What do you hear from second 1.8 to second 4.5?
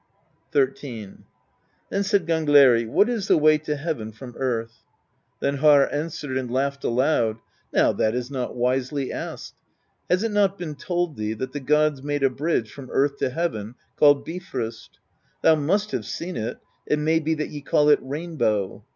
Then said Gangleri: "What is the way to heaven from